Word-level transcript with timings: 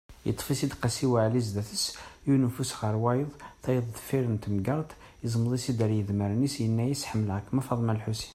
Yeṭṭef-itt-id 0.27 0.73
Qasi 0.81 1.05
waɛli 1.11 1.41
zdat-s, 1.47 1.85
yiwen 2.25 2.47
ufus 2.47 2.71
ɣef 2.79 2.95
wayet, 3.03 3.31
tayeḍ 3.63 3.85
deffir 3.95 4.25
n 4.29 4.35
temgerḍt, 4.43 4.91
iẓmeḍ-itt-id 5.25 5.79
ar 5.85 5.91
yidmaren-is, 5.95 6.55
yenna-yas: 6.63 7.03
Ḥemmleɣ-kem 7.09 7.59
a 7.59 7.63
Faḍma 7.67 7.93
lḥusin. 7.99 8.29